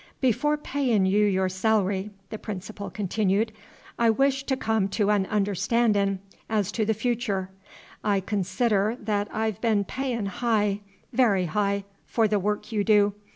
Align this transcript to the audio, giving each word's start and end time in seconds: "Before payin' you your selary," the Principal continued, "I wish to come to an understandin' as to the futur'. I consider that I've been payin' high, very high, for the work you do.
"Before 0.19 0.57
payin' 0.57 1.05
you 1.05 1.23
your 1.27 1.47
selary," 1.47 2.09
the 2.31 2.39
Principal 2.39 2.89
continued, 2.89 3.51
"I 3.99 4.09
wish 4.09 4.43
to 4.45 4.57
come 4.57 4.87
to 4.87 5.11
an 5.11 5.27
understandin' 5.27 6.17
as 6.49 6.71
to 6.71 6.85
the 6.87 6.95
futur'. 6.95 7.51
I 8.03 8.19
consider 8.19 8.97
that 8.99 9.27
I've 9.31 9.61
been 9.61 9.83
payin' 9.83 10.25
high, 10.25 10.79
very 11.13 11.45
high, 11.45 11.83
for 12.07 12.27
the 12.27 12.39
work 12.39 12.71
you 12.71 12.83
do. 12.83 13.13